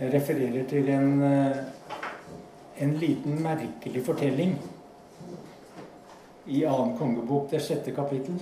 [0.00, 1.56] Jeg refererer til en, eh,
[2.80, 4.54] en liten, merkelig fortelling
[6.46, 8.38] i annen kongebok, det sjette kapittel.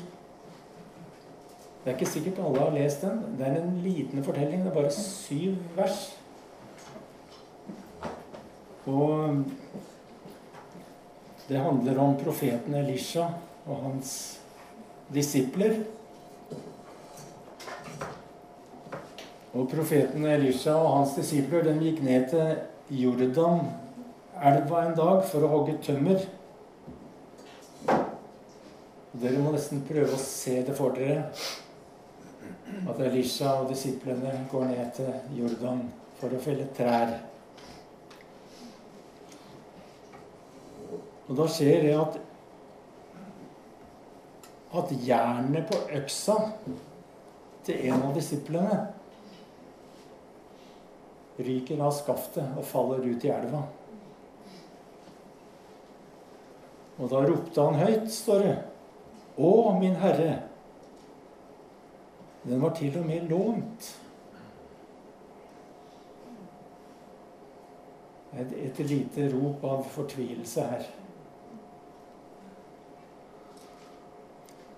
[1.83, 3.19] Det er ikke sikkert alle har lest den.
[3.39, 4.63] Det er en liten fortelling.
[4.63, 6.17] Det er bare syv vers.
[8.87, 9.45] Og
[11.49, 13.27] det handler om profeten Elisha
[13.67, 14.41] og hans
[15.15, 15.81] disipler.
[19.57, 25.53] Og profeten Elisha og hans disipler de gikk ned til Jordan-elva en dag for å
[25.55, 26.21] hogge tømmer.
[29.19, 31.31] Dere må nesten prøve å se det for dere.
[32.89, 35.87] At Elisha og disiplene går ned til Jordan
[36.21, 37.17] for å felle trær.
[41.29, 42.25] Og da skjer det at
[44.79, 46.35] at jernet på øksa
[47.65, 48.77] til en av disiplene
[51.39, 53.63] ryker av skaftet og faller ut i elva.
[56.99, 58.59] Og da ropte han høyt, står det.
[59.39, 60.35] Å, min Herre!
[62.43, 63.91] Den var til og med lånt.
[68.39, 70.87] Et, et lite rop av fortvilelse her.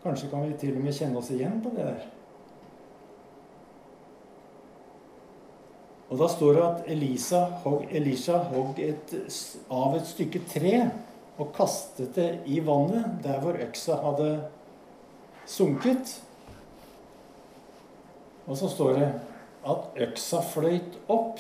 [0.01, 2.09] Kanskje kan vi til og med kjenne oss igjen på det der.
[6.11, 7.45] Og da står det at Elisa,
[7.91, 9.15] Elisha hogg et,
[9.71, 10.75] av et stykke tre
[11.41, 14.33] og kastet det i vannet der hvor øksa hadde
[15.49, 16.17] sunket.
[18.51, 19.09] Og så står det
[19.71, 21.39] at øksa fløyt opp.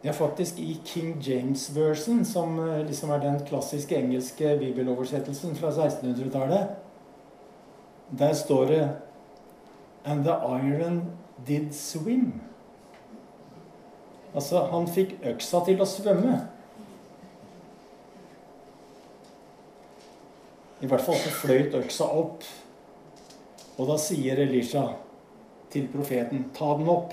[0.00, 6.70] Er faktisk i King James-versen, som eh, liksom er den klassiske engelske bibeloversettelsen fra 1600-tallet.
[8.18, 8.84] Der står det
[10.04, 12.40] And the iron did swim.
[14.34, 16.36] Altså, han fikk øksa til å svømme.
[20.80, 22.46] I hvert fall så fløyt øksa opp.
[23.76, 24.86] Og da sier Elisha
[25.72, 27.12] til profeten, ta den opp.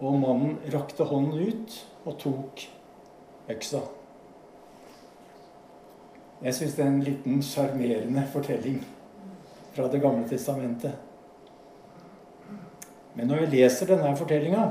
[0.00, 2.64] Og mannen rakte hånden ut og tok
[3.52, 3.84] øksa.
[6.44, 8.82] Jeg syns det er en liten sjarmerende fortelling
[9.74, 10.94] fra Det gamle testamentet.
[13.14, 14.64] Men når vi leser denne fortellinga,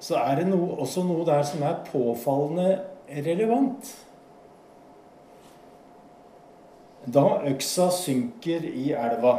[0.00, 2.80] så er det noe, også noe der som er påfallende
[3.26, 3.90] relevant.
[7.10, 9.36] Da øksa synker i elva,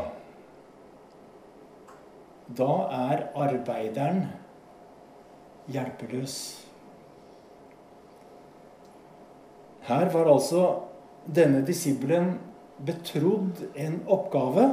[2.58, 4.26] da er arbeideren
[5.72, 6.38] hjelpeløs.
[9.88, 10.64] Her var altså
[11.26, 12.34] denne disiplen
[12.86, 14.68] betrodd en oppgave.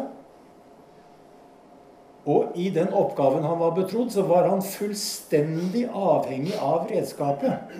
[2.28, 7.72] Og i den oppgaven han var betrodd, så var han fullstendig avhengig av redskapet.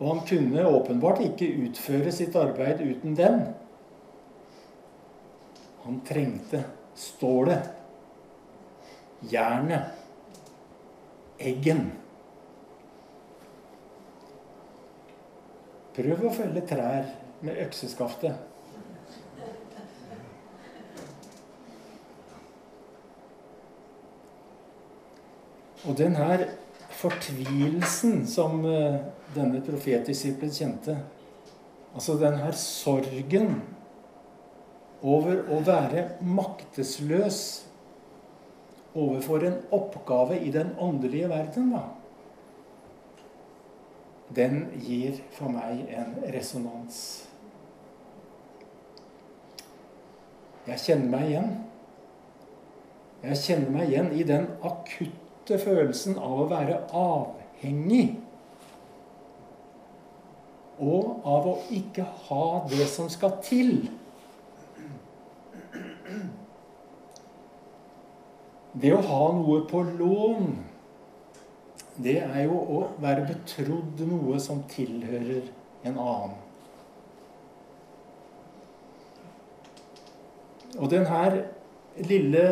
[0.00, 3.42] Og han kunne åpenbart ikke utføre sitt arbeid uten den.
[5.84, 6.62] Han trengte
[6.96, 7.72] stålet,
[9.32, 9.90] jernet,
[11.40, 11.90] eggen.
[15.96, 17.10] Prøv å felle trær
[17.42, 18.46] med økseskaftet.
[25.88, 26.44] Og den her
[27.00, 29.00] fortvilelsen som eh,
[29.34, 30.98] denne profetdisiplen kjente,
[31.94, 33.54] altså den her sorgen
[35.00, 37.40] over å være maktesløs
[38.92, 41.86] overfor en oppgave i den åndelige verden, da,
[44.36, 47.00] den gir for meg en resonans.
[50.68, 51.52] Jeg kjenner meg igjen.
[53.24, 58.20] Jeg kjenner meg igjen i den akutte følelsen av å være avhengig.
[60.80, 63.90] Og av å ikke ha det som skal til.
[68.80, 70.52] Det å ha noe på lån,
[72.04, 75.50] det er jo å være betrodd noe som tilhører
[75.88, 76.38] en annen.
[80.78, 81.44] Og denne
[82.06, 82.44] lille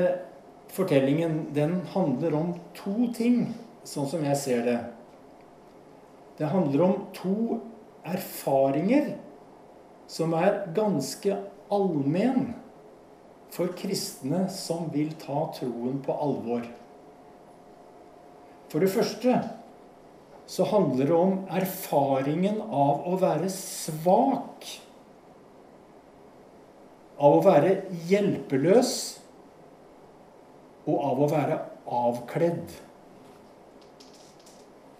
[0.74, 3.54] fortellingen den handler om to ting,
[3.86, 4.78] sånn som jeg ser det.
[6.38, 7.60] Det handler om to
[8.06, 9.14] erfaringer
[10.10, 11.34] som er ganske
[11.72, 12.52] allmenn
[13.54, 16.66] for kristne som vil ta troen på alvor.
[18.68, 19.38] For det første
[20.48, 24.68] så handler det om erfaringen av å være svak.
[27.18, 27.72] av å være
[28.08, 28.92] hjelpeløs
[30.88, 31.56] og av å være
[31.98, 32.76] avkledd.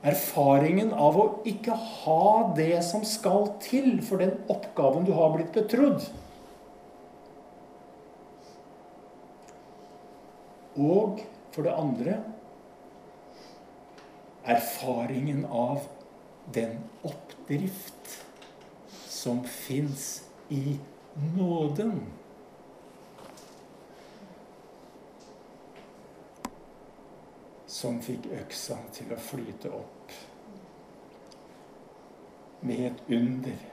[0.09, 2.25] Erfaringen av å ikke ha
[2.59, 6.03] det som skal til for den oppgaven du har blitt betrodd.
[10.79, 11.23] Og
[11.55, 12.19] for det andre
[14.49, 15.85] erfaringen av
[16.53, 18.25] den oppdrift
[19.06, 20.79] som fins i
[21.37, 22.00] nåden.
[27.67, 30.15] Som fikk øksa til å flyte opp.
[32.61, 33.67] Med et under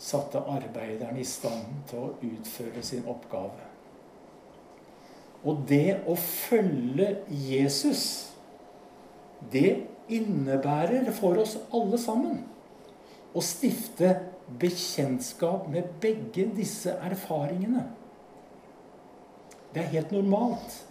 [0.00, 3.66] satte arbeideren i stand til å utføre sin oppgave.
[5.44, 8.29] Og det å følge Jesus,
[9.52, 12.42] det innebærer for oss alle sammen
[13.34, 14.14] å stifte
[14.60, 17.84] bekjentskap med begge disse erfaringene.
[19.74, 20.86] Det er helt normalt.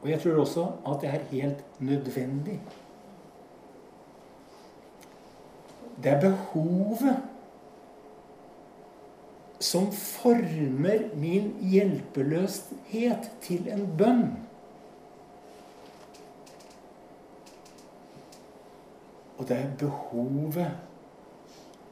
[0.00, 2.60] Og jeg tror også at det er helt nødvendig.
[6.02, 7.16] Det er behovet
[9.60, 14.30] som former min hjelpeløshet til en bønn.
[19.40, 20.70] Og det er behovet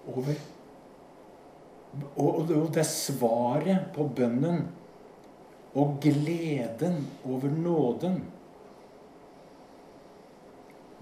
[0.08, 0.34] over
[2.20, 4.66] Og det er svaret på bønnen
[5.74, 8.18] og gleden over nåden.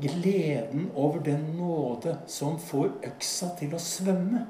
[0.01, 4.47] Gleden over den nåde som får øksa til å svømme.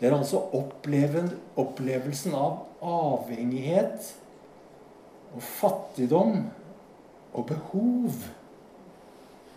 [0.00, 0.40] Det er altså
[1.60, 4.12] opplevelsen av avhengighet
[5.36, 6.46] og fattigdom
[7.32, 8.24] og behov.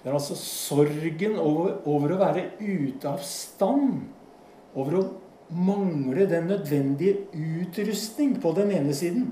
[0.06, 4.04] Det er altså sorgen over, over, å være ute av stand.
[4.78, 5.06] Over å
[5.50, 9.32] mangle den nødvendige utrustning på den ene siden.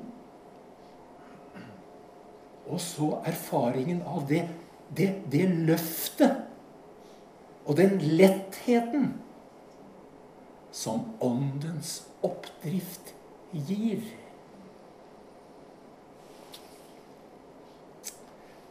[2.73, 4.47] Og så erfaringen av det,
[4.97, 6.41] det, det løftet
[7.69, 9.11] og den lettheten
[10.73, 13.13] som åndens oppdrift
[13.53, 14.01] gir.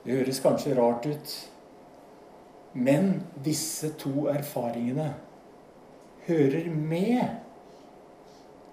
[0.02, 1.38] Det høres kanskje rart ut,
[2.72, 5.12] men disse to erfaringene
[6.26, 7.38] hører med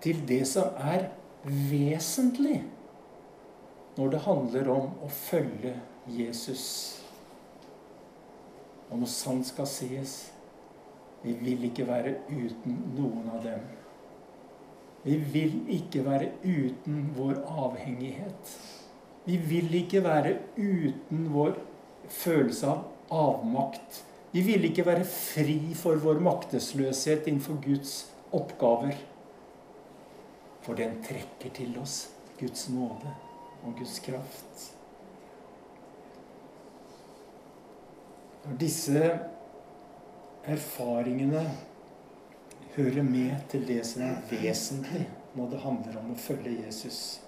[0.04, 1.10] til det som er
[1.44, 2.62] vesentlig
[3.98, 5.74] når det handler om å følge
[6.08, 6.66] Jesus.
[8.90, 10.20] Og når sant skal sies
[11.20, 13.66] vi vil ikke være uten noen av dem.
[15.04, 18.54] Vi vil ikke være uten vår avhengighet.
[19.26, 21.58] Vi vil ikke være uten vår
[22.10, 24.04] følelse av avmakt.
[24.32, 28.98] Vi vil ikke være fri for vår maktesløshet innenfor Guds oppgaver.
[30.62, 32.10] For den trekker til oss
[32.40, 33.16] Guds nåde
[33.66, 34.68] og Guds kraft.
[38.46, 39.02] Når disse
[40.46, 41.44] erfaringene
[42.76, 47.20] hører med til det som er vesentlig når det handler om å følge Jesus.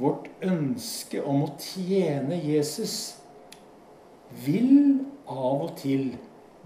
[0.00, 3.21] Vårt ønske om å tjene Jesus
[4.44, 6.14] vil av og til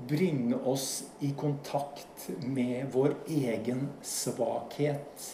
[0.08, 5.28] bringe oss i kontakt med vår egen svakhet.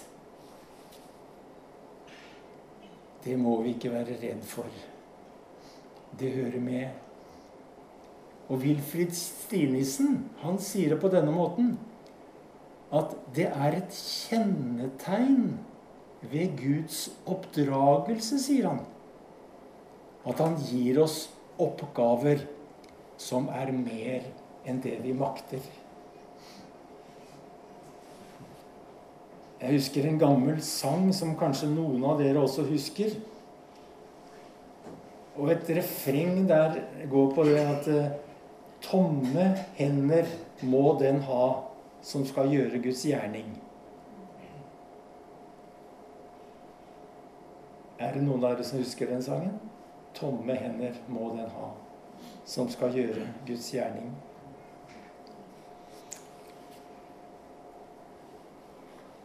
[3.22, 4.68] Det må vi ikke være redd for.
[6.18, 7.02] Det hører med
[8.52, 11.76] og Wilfrid Stilnissen han sier det på denne måten
[12.92, 15.54] at det er et kjennetegn
[16.28, 18.82] ved Guds oppdragelse, sier han,
[20.28, 21.24] at han gir oss
[21.60, 22.46] oppgaver
[23.20, 24.26] som er mer
[24.68, 25.62] enn det vi makter.
[29.62, 33.14] Jeg husker en gammel sang som kanskje noen av dere også husker.
[35.38, 36.80] Og et refreng der
[37.10, 37.90] går på det at
[38.82, 39.44] Tomme
[39.78, 40.26] hender
[40.66, 41.44] må den ha
[42.02, 43.46] som skal gjøre Guds gjerning.
[48.02, 49.54] Er det noen av dere som husker den sangen?
[50.14, 51.72] Tomme hender må den ha
[52.44, 54.10] som skal gjøre Guds gjerning.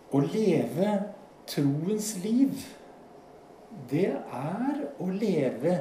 [0.08, 0.92] Å leve
[1.50, 2.62] troens liv,
[3.92, 5.76] det er å leve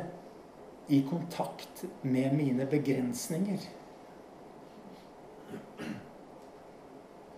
[0.90, 3.62] i kontakt med mine begrensninger.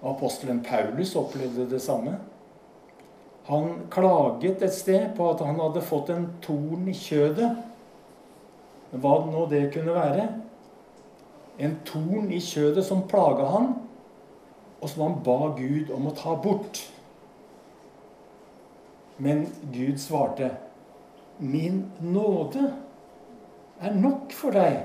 [0.08, 2.16] Apostelen Paulus opplevde det samme.
[3.48, 7.48] Han klaget et sted på at han hadde fått en torn i kjødet.
[8.92, 10.26] Hva nå det kunne være.
[11.58, 13.74] En torn i kjødet som plaga han.
[14.78, 16.84] og som han ba Gud om å ta bort.
[19.18, 20.52] Men Gud svarte,
[21.40, 22.74] 'Min nåde
[23.80, 24.84] er nok for deg,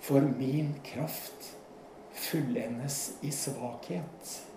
[0.00, 1.54] for min kraft
[2.12, 4.53] fullendes i svakhet.'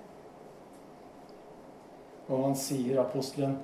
[2.28, 3.58] Og han sier, apostelen,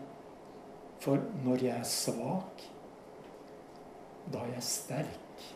[1.00, 2.64] 'For når jeg er svak,
[4.32, 5.50] da er jeg sterk.'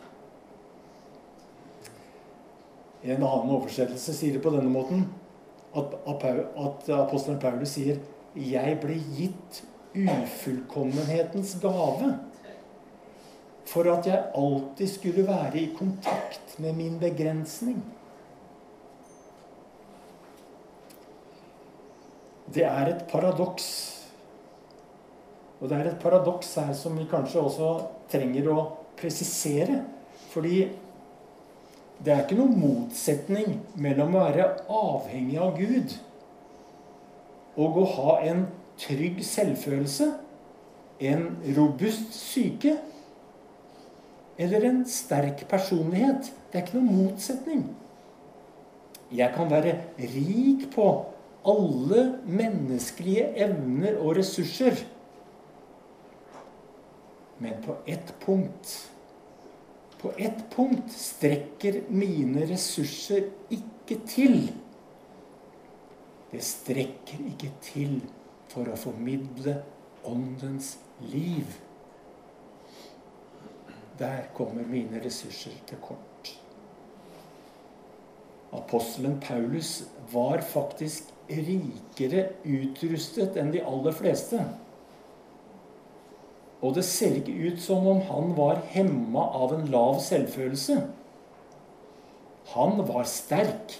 [3.04, 5.06] En annen oversettelse sier det på denne måten
[5.76, 8.00] at, at apostelen Paulus sier
[8.36, 9.62] 'Jeg ble gitt
[9.94, 12.18] ufullkommenhetens gave'
[13.68, 17.82] for at jeg alltid skulle være i kontakt med min begrensning.
[22.54, 23.68] Det er et paradoks.
[25.60, 27.70] Og det er et paradoks her som vi kanskje også
[28.12, 28.58] trenger å
[28.98, 29.82] presisere.
[30.32, 30.68] Fordi
[31.98, 35.96] det er ikke noen motsetning mellom å være avhengig av Gud
[37.58, 38.44] og å ha en
[38.78, 40.06] trygg selvfølelse,
[41.02, 41.24] en
[41.56, 42.76] robust syke
[44.38, 46.30] eller en sterk personlighet.
[46.52, 47.64] Det er ikke noen motsetning.
[49.10, 50.86] Jeg kan være rik på
[51.48, 54.78] alle menneskelige evner og ressurser.
[57.38, 58.76] Men på ett punkt
[59.98, 64.36] på ett punkt strekker mine ressurser ikke til.
[66.30, 67.96] Det strekker ikke til
[68.52, 69.56] for å formidle
[70.06, 70.76] Åndens
[71.10, 71.56] liv.
[73.98, 76.30] Der kommer mine ressurser til kort.
[78.54, 84.40] Apostelen Paulus var faktisk rikere utrustet enn de aller fleste.
[86.58, 90.80] Og det ser ikke ut som om han var hemma av en lav selvfølelse.
[92.54, 93.76] Han var sterk,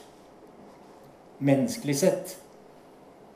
[1.39, 2.37] menneskelig sett.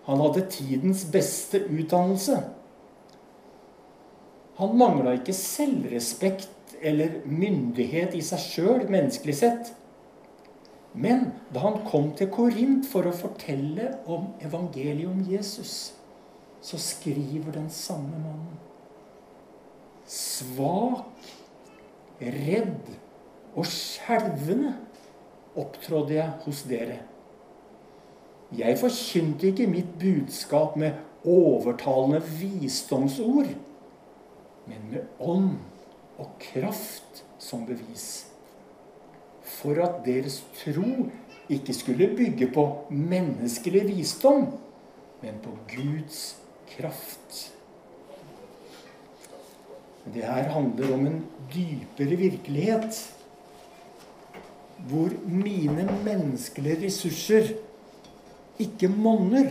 [0.07, 2.40] Han hadde tidens beste utdannelse.
[4.59, 9.73] Han mangla ikke selvrespekt eller myndighet i seg sjøl, menneskelig sett.
[10.95, 15.95] Men da han kom til Korint for å fortelle om evangeliet om Jesus,
[16.63, 18.61] så skriver den samme mannen
[20.13, 21.31] svak,
[22.21, 22.91] redd
[23.57, 24.75] og skjelvende
[25.59, 26.99] opptrådde jeg hos dere.
[28.57, 33.55] Jeg forkynte ikke mitt budskap med overtalende visdomsord,
[34.69, 35.57] men med ånd
[36.21, 38.32] og kraft som bevis.
[39.45, 41.09] For at deres tro
[41.53, 44.47] ikke skulle bygge på menneskelig visdom,
[45.23, 46.37] men på Guds
[46.77, 47.53] kraft.
[50.15, 51.21] Det her handler om en
[51.55, 53.03] dypere virkelighet.
[54.89, 57.53] Hvor mine menneskelige ressurser
[58.59, 59.51] ikke monner.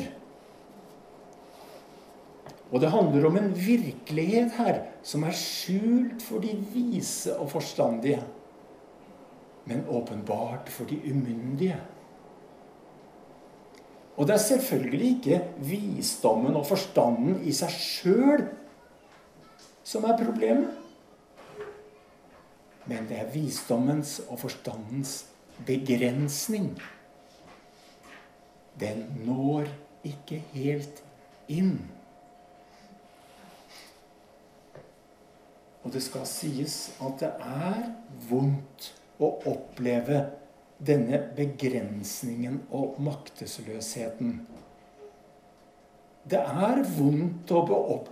[2.72, 8.22] Og det handler om en virkelighet her som er skjult for de vise og forstandige,
[9.66, 11.78] men åpenbart for de umyndige.
[14.18, 18.44] Og det er selvfølgelig ikke visdommen og forstanden i seg sjøl
[19.84, 20.78] som er problemet.
[22.86, 25.26] Men det er visdommens og forstandens
[25.66, 26.74] begrensning.
[28.80, 29.70] Den når
[30.04, 31.04] ikke helt
[31.52, 31.76] inn.
[35.84, 37.86] Og det skal sies at det er
[38.30, 38.92] vondt
[39.22, 40.24] å oppleve
[40.82, 44.40] denne begrensningen og maktesløsheten.
[46.22, 47.62] Det er vondt å,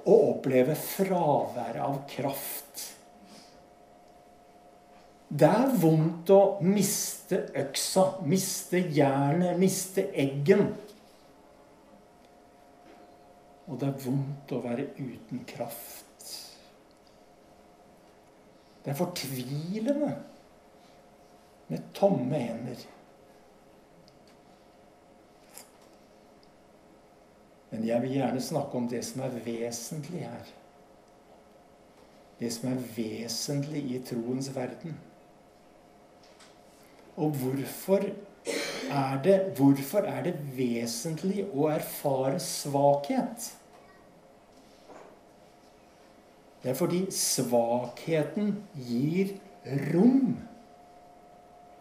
[0.09, 2.85] oppleve fraværet av kraft.
[5.29, 10.71] Det er vondt å miste øksa, miste jernet, miste eggen.
[13.69, 16.05] Og det er vondt å være uten kraft.
[18.81, 20.15] Det er fortvilende
[21.69, 22.85] med tomme hender.
[27.69, 30.49] Men jeg vil gjerne snakke om det som er vesentlig her.
[32.39, 34.97] Det som er vesentlig i troens verden.
[37.19, 38.07] Og hvorfor
[38.89, 43.51] er det, hvorfor er det vesentlig å erfare svakhet?
[46.63, 48.55] Det er fordi svakheten
[48.87, 49.35] gir
[49.93, 50.48] rom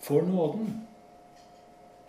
[0.00, 0.87] for nåden.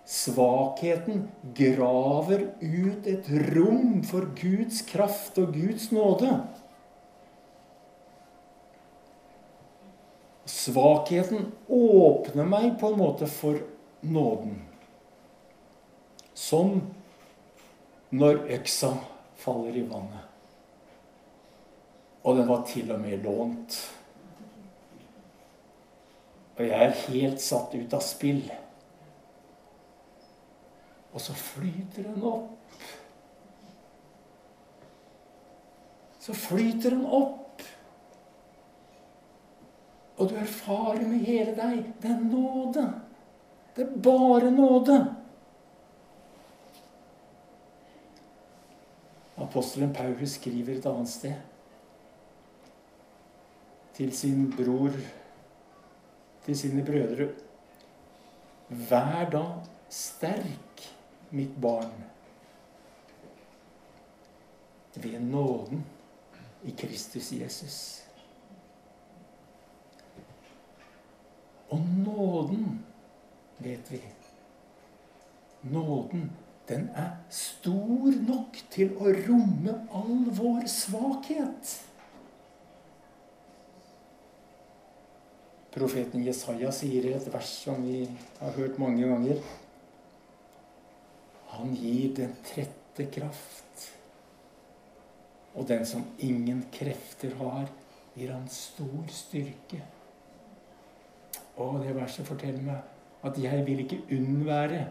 [0.05, 6.31] Svakheten graver ut et rom for Guds kraft og Guds nåde.
[10.49, 13.61] Svakheten åpner meg på en måte for
[14.01, 14.57] nåden.
[16.39, 16.79] som
[18.09, 18.93] når øksa
[19.39, 20.25] faller i vannet.
[22.23, 23.75] Og den var til og med lånt.
[26.59, 28.43] Og jeg er helt satt ut av spill.
[31.15, 32.55] Og så flyter den opp.
[36.19, 37.63] Så flyter den opp.
[40.19, 42.83] Og du erfarer med hele deg det er nåde.
[43.77, 44.97] Det er bare nåde.
[49.39, 51.39] Apostelen Paulus skriver et annet sted
[53.95, 54.93] til sin bror,
[56.45, 57.29] til sine brødre
[58.69, 59.45] Vær da
[59.89, 60.83] sterk,
[61.31, 61.93] mitt barn,
[64.95, 65.81] ved nåden
[66.63, 68.03] i Kristus Jesus.
[71.69, 72.85] Og nåden,
[73.57, 74.01] vet vi
[75.61, 76.31] Nåden
[76.69, 81.71] den er stor nok til å romme all vår svakhet.
[85.79, 88.01] Profeten Jesaja sier i et vers som vi
[88.39, 89.39] har hørt mange ganger
[91.53, 93.85] Han gir den trette kraft.
[95.55, 97.67] Og den som ingen krefter har,
[98.15, 99.81] gir han stor styrke.
[101.59, 104.83] Og det verset forteller meg at jeg vil ikke unnvære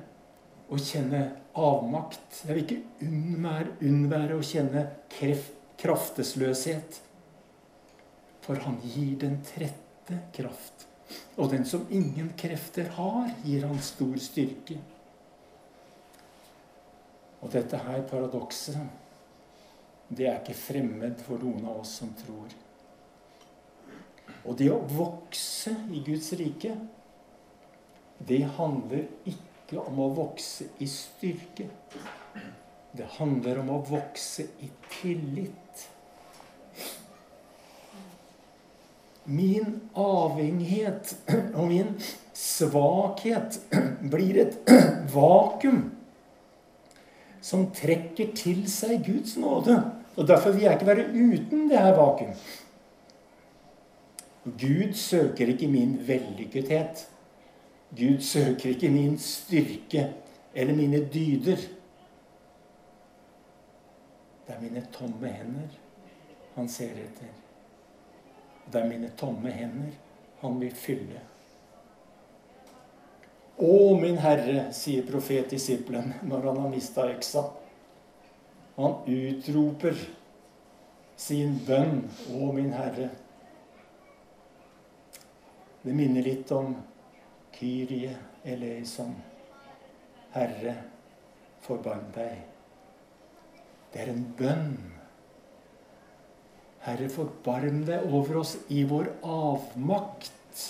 [0.69, 1.23] å kjenne
[1.57, 2.43] avmakt.
[2.45, 7.01] Jeg vil ikke unnvære, unnvære å kjenne kreft, kraftesløshet.
[8.45, 9.88] For han gir den trette
[10.35, 10.87] kraft.
[11.39, 14.79] Og den som ingen krefter har, gir han stor styrke.
[17.39, 18.81] Og dette her paradokset,
[20.09, 22.55] det er ikke fremmed for noen av oss som tror.
[24.49, 26.75] Og det å vokse i Guds rike,
[28.19, 31.69] det handler ikke om å vokse i styrke.
[32.97, 35.85] Det handler om å vokse i tillit.
[39.29, 41.13] Min avhengighet
[41.59, 41.95] og min
[42.33, 43.59] svakhet
[44.13, 44.57] blir et
[45.13, 45.83] vakuum
[47.45, 49.77] som trekker til seg Guds nåde.
[50.19, 52.33] Og Derfor vil jeg ikke være uten det her vakuum.
[54.49, 57.05] Gud søker ikke min vellykkethet.
[57.97, 60.09] Gud søker ikke min styrke
[60.55, 61.61] eller mine dyder.
[64.47, 65.77] Det er mine tomme hender
[66.55, 67.48] han ser etter.
[68.69, 69.97] Det er mine tomme hender
[70.41, 71.23] han vil fylle.
[73.59, 77.43] Å, min Herre, sier profetdisippelen når han har mista øksa.
[78.77, 79.99] Han utroper
[81.19, 82.05] sin bønn.
[82.31, 83.09] Å, min Herre.
[85.83, 86.77] Det minner litt om
[87.57, 88.15] Kyrie
[88.47, 89.11] eleison.
[90.37, 90.77] Herre,
[91.65, 92.45] forbarm deg.
[93.91, 94.98] Det er en bønn.
[96.89, 100.63] Herre, forbarm deg over oss i vår avmakt.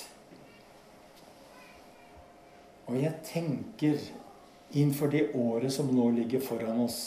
[2.89, 4.03] Og jeg tenker
[4.75, 7.01] innenfor det året som nå ligger foran oss,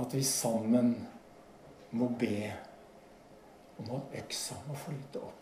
[0.00, 0.94] at vi sammen
[1.90, 2.46] må be
[3.80, 5.40] om at øksa må flyte opp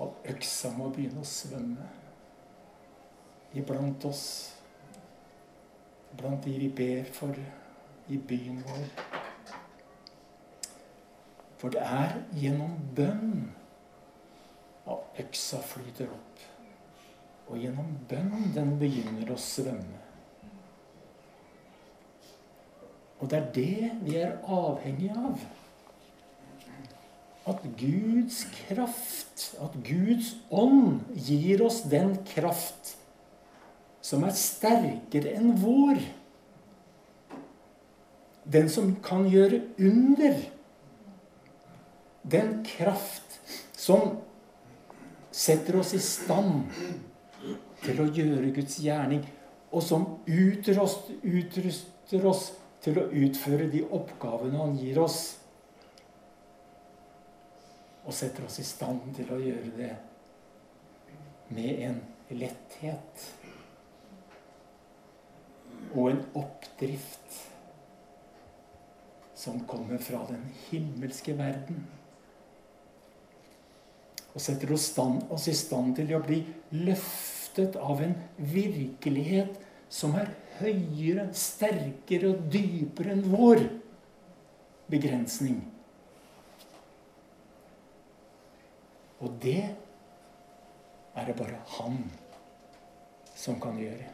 [0.00, 1.86] at øksa må begynne å svømme
[3.54, 4.24] iblant oss.
[6.14, 7.38] Blant de vi ber for
[8.08, 8.86] i byen vår.
[11.58, 13.50] For det er gjennom bønn
[14.90, 16.46] at øksa flyter opp.
[17.48, 20.00] Og gjennom bønn den begynner å svømme.
[23.20, 25.44] Og det er det vi er avhengig av
[27.48, 32.94] at Guds kraft, at Guds ånd, gir oss den kraft
[34.04, 36.00] som er sterkere enn vår.
[38.44, 40.42] Den som kan gjøre under.
[42.22, 43.40] Den kraft
[43.76, 44.18] som
[45.30, 46.70] setter oss i stand
[47.84, 49.24] til å gjøre Guds gjerning,
[49.74, 50.78] og som utruster
[52.28, 52.52] oss
[52.84, 55.18] til å utføre de oppgavene Han gir oss
[58.04, 59.92] og setter oss i stand til å gjøre det
[61.54, 62.00] med en
[62.36, 63.24] letthet
[65.94, 67.38] og en oppdrift
[69.44, 71.82] som kommer fra den himmelske verden.
[74.34, 74.88] Og setter oss,
[75.48, 76.40] i stand til å bli
[76.74, 79.60] løftet av en virkelighet
[79.92, 83.62] som er høyere, sterkere og dypere enn vår
[84.90, 85.60] begrensning.
[89.22, 89.60] Og det
[91.14, 92.02] er det bare han
[93.38, 94.13] som kan gjøre.